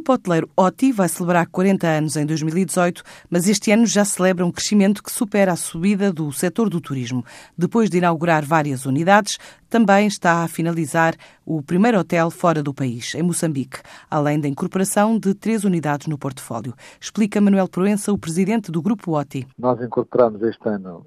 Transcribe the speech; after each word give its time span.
grupo 0.00 0.14
hoteleiro 0.14 0.50
OTI 0.56 0.92
vai 0.92 1.08
celebrar 1.08 1.46
40 1.46 1.86
anos 1.86 2.16
em 2.16 2.24
2018, 2.24 3.02
mas 3.28 3.46
este 3.46 3.70
ano 3.70 3.84
já 3.84 4.02
celebra 4.02 4.46
um 4.46 4.50
crescimento 4.50 5.02
que 5.02 5.12
supera 5.12 5.52
a 5.52 5.56
subida 5.56 6.10
do 6.10 6.32
setor 6.32 6.70
do 6.70 6.80
turismo. 6.80 7.22
Depois 7.56 7.90
de 7.90 7.98
inaugurar 7.98 8.42
várias 8.42 8.86
unidades, 8.86 9.38
também 9.68 10.06
está 10.06 10.42
a 10.42 10.48
finalizar 10.48 11.14
o 11.44 11.62
primeiro 11.62 11.98
hotel 11.98 12.30
fora 12.30 12.62
do 12.62 12.72
país, 12.72 13.14
em 13.14 13.22
Moçambique, 13.22 13.80
além 14.10 14.40
da 14.40 14.48
incorporação 14.48 15.18
de 15.18 15.34
três 15.34 15.64
unidades 15.64 16.06
no 16.06 16.16
portfólio. 16.16 16.74
Explica 16.98 17.38
Manuel 17.38 17.68
Proença, 17.68 18.10
o 18.10 18.18
presidente 18.18 18.72
do 18.72 18.80
grupo 18.80 19.18
OTI. 19.18 19.46
Nós 19.58 19.82
incorporamos 19.82 20.40
este 20.42 20.66
ano 20.66 21.04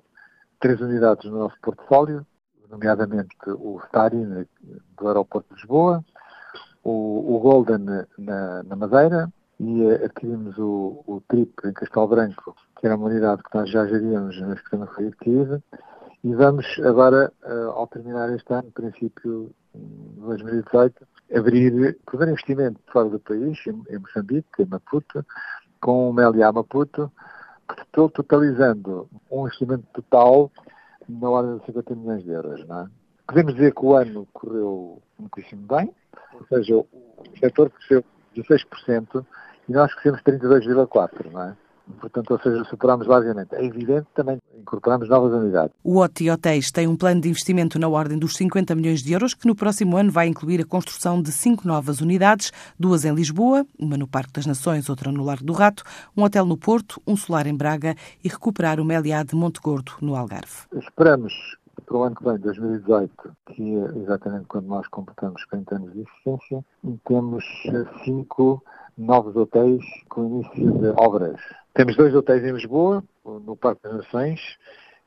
três 0.60 0.80
unidades 0.80 1.26
no 1.32 1.40
nosso 1.40 1.56
portfólio, 1.64 2.24
nomeadamente 2.70 3.36
o 3.48 3.80
Stari, 3.86 4.48
do 4.98 5.08
aeroporto 5.08 5.50
de 5.50 5.62
Lisboa, 5.62 6.06
o, 6.84 7.36
o 7.36 7.40
Golden 7.40 7.80
na, 8.18 8.64
na, 8.64 8.76
Madeira 8.76 9.32
e 9.60 9.86
adquirimos 9.92 10.58
o, 10.58 11.04
o 11.08 11.22
Trip 11.28 11.54
em 11.66 11.74
Castelo 11.74 12.08
Branco, 12.08 12.56
que 12.80 12.86
era 12.86 12.96
uma 12.96 13.08
unidade 13.08 13.42
que 13.44 13.56
nós 13.56 13.70
já 13.70 13.86
geríamos, 13.88 14.40
mas 14.42 14.62
que 14.62 14.76
não 14.76 14.88
foi 14.88 15.08
adquirida. 15.08 15.64
E 16.24 16.34
vamos 16.34 16.66
agora, 16.84 17.32
uh, 17.44 17.72
ao 17.72 17.88
terminar 17.88 18.34
este 18.34 18.54
ano, 18.54 18.72
princípio 18.72 19.54
de 19.76 20.22
2018, 20.22 21.06
abrir 21.36 21.98
primeiro 22.06 22.32
investimento 22.32 22.80
fora 22.92 23.10
do 23.10 23.20
país, 23.20 23.58
em, 23.68 24.00
Moçambique, 24.00 24.62
em 24.62 24.66
Maputo, 24.66 25.26
com 25.82 26.10
o 26.10 26.14
Meliá 26.14 26.52
Maputo, 26.52 27.12
totalizando 27.92 29.10
um 29.30 29.46
investimento 29.46 29.86
total 29.94 30.52
na 31.10 31.30
ordem 31.30 31.58
de 31.58 31.66
50 31.66 31.96
milhões 31.96 32.24
de 32.24 32.32
euros. 32.32 32.68
Não 32.68 32.80
é? 32.80 32.88
Podemos 33.28 33.54
dizer 33.54 33.74
que 33.74 33.86
o 33.86 33.96
ano 33.96 34.28
correu 34.34 35.02
muitíssimo 35.18 35.66
bem, 35.68 35.94
ou 36.34 36.46
seja, 36.48 36.76
o 36.76 36.88
setor 37.40 37.70
cresceu 37.70 38.04
16% 38.36 39.26
e 39.70 39.72
nós 39.72 39.94
crescemos 39.94 40.22
32,4%, 40.22 41.32
não 41.32 41.42
é? 41.44 41.56
Portanto, 42.00 42.32
ou 42.32 42.40
seja, 42.40 42.64
superamos 42.66 43.06
basicamente. 43.06 43.54
É 43.56 43.64
evidente 43.64 44.08
também 44.16 44.42
incorporamos 44.58 45.10
novas 45.10 45.34
unidades. 45.34 45.76
O 45.84 46.00
OTI 46.00 46.32
Hotéis 46.32 46.72
tem 46.72 46.88
um 46.88 46.96
plano 46.96 47.20
de 47.20 47.30
investimento 47.30 47.78
na 47.78 47.90
ordem 47.90 48.18
dos 48.18 48.36
50 48.36 48.74
milhões 48.74 49.04
de 49.04 49.12
euros, 49.12 49.34
que 49.34 49.46
no 49.46 49.56
próximo 49.56 49.98
ano 49.98 50.10
vai 50.10 50.28
incluir 50.28 50.62
a 50.62 50.66
construção 50.66 51.22
de 51.22 51.32
cinco 51.32 51.68
novas 51.68 52.00
unidades, 52.00 52.52
duas 52.80 53.04
em 53.04 53.14
Lisboa, 53.14 53.66
uma 53.78 53.98
no 53.98 54.08
Parque 54.08 54.32
das 54.34 54.46
Nações, 54.46 54.90
outra 54.90 55.12
no 55.12 55.24
Largo 55.24 55.44
do 55.44 55.54
Rato, 55.54 55.84
um 56.16 56.24
hotel 56.24 56.46
no 56.46 56.58
Porto, 56.58 57.02
um 57.06 57.18
solar 57.18 57.48
em 57.48 57.56
Braga 57.56 57.96
e 58.24 58.30
recuperar 58.30 58.80
o 58.80 58.86
Meliá 58.86 59.24
de 59.24 59.36
Monte 59.36 59.60
Gordo, 59.60 59.92
no 60.02 60.16
Algarve. 60.16 60.66
Esperamos 60.74 61.34
para 61.84 61.98
o 61.98 62.04
ano 62.04 62.16
que 62.16 62.24
vem, 62.24 62.38
2018, 62.38 63.38
que 63.48 63.76
é 63.76 64.00
exatamente 64.00 64.46
quando 64.46 64.68
nós 64.68 64.88
completamos 64.88 65.44
40 65.46 65.76
anos 65.76 65.94
de 65.94 66.00
existência, 66.02 66.66
temos 67.06 67.44
cinco 68.04 68.64
novos 68.98 69.36
hotéis 69.36 69.84
com 70.10 70.26
início 70.26 70.72
de 70.80 70.88
obras. 70.98 71.40
Temos 71.74 71.96
dois 71.96 72.14
hotéis 72.14 72.44
em 72.44 72.52
Lisboa, 72.52 73.04
no 73.26 73.56
Parque 73.56 73.84
das 73.84 73.98
Nações, 73.98 74.40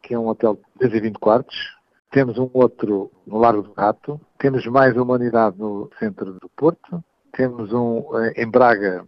que 0.02 0.14
é 0.14 0.18
um 0.18 0.28
hotel 0.28 0.54
de 0.54 0.86
220 0.88 1.18
quartos. 1.18 1.76
Temos 2.10 2.38
um 2.38 2.48
outro 2.52 3.10
no 3.26 3.38
Largo 3.38 3.62
do 3.62 3.72
Rato. 3.72 4.20
Temos 4.38 4.66
mais 4.66 4.96
uma 4.96 5.14
unidade 5.14 5.58
no 5.58 5.90
centro 5.98 6.34
do 6.34 6.48
Porto. 6.56 7.02
Temos 7.32 7.72
um 7.72 8.16
eh, 8.18 8.42
em 8.42 8.50
Braga, 8.50 9.06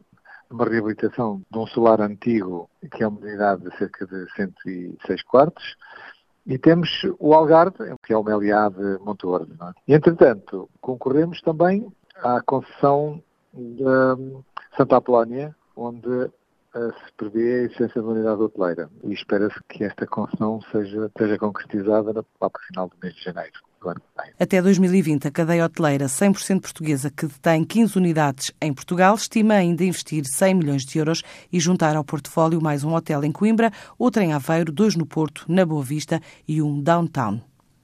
uma 0.51 0.65
reabilitação 0.65 1.43
de 1.51 1.59
um 1.59 1.67
solar 1.67 2.01
antigo, 2.01 2.69
que 2.93 3.03
é 3.03 3.09
uma 3.09 3.21
unidade 3.21 3.63
de 3.63 3.77
cerca 3.77 4.07
de 4.07 4.27
106 4.35 5.23
quartos. 5.23 5.77
E 6.49 6.57
temos 6.57 6.89
o 7.19 7.35
Algarve, 7.35 7.95
que 8.03 8.15
é 8.15 8.17
o 8.17 8.25
Meliá 8.25 8.71
de 8.71 8.99
Monteordo. 9.05 9.55
É? 9.63 9.73
E, 9.87 9.95
entretanto, 9.95 10.67
concorremos 10.81 11.43
também 11.43 11.87
à 12.17 12.41
concessão 12.41 13.23
de 13.53 13.85
Santa 14.75 14.97
Apolónia, 14.97 15.55
onde 15.77 16.09
uh, 16.09 16.33
se 16.73 17.13
prevê 17.19 17.41
a 17.41 17.63
existência 17.65 18.01
de 18.01 18.07
uma 18.07 18.15
unidade 18.15 18.41
hoteleira. 18.41 18.89
E 19.05 19.13
espera-se 19.13 19.63
que 19.69 19.85
esta 19.85 20.07
concessão 20.07 20.59
seja, 20.73 21.11
seja 21.19 21.37
concretizada 21.37 22.15
lá 22.15 22.25
para 22.51 22.61
o 22.63 22.67
final 22.67 22.89
do 22.89 22.97
mês 23.03 23.15
de 23.15 23.25
janeiro. 23.25 23.68
Até 24.39 24.61
2020, 24.61 25.29
a 25.29 25.31
cadeia 25.31 25.65
hoteleira 25.65 26.07
100% 26.07 26.61
portuguesa, 26.61 27.11
que 27.11 27.27
detém 27.27 27.65
15 27.65 27.97
unidades 27.97 28.53
em 28.61 28.73
Portugal, 28.73 29.15
estima 29.15 29.55
ainda 29.55 29.85
investir 29.85 30.25
100 30.27 30.55
milhões 30.55 30.85
de 30.85 30.99
euros 30.99 31.23
e 31.53 31.59
juntar 31.59 31.97
ao 31.97 32.05
portfólio 32.05 32.61
mais 32.61 32.85
um 32.85 32.95
hotel 32.95 33.25
em 33.25 33.33
Coimbra, 33.33 33.73
outro 33.99 34.23
em 34.23 34.33
Aveiro, 34.33 34.73
dois 34.73 34.95
no 34.95 35.07
Porto, 35.07 35.45
na 35.49 35.65
Boa 35.65 35.83
Vista 35.83 36.21
e 36.47 36.63
um 36.63 36.81
downtown. 36.81 37.41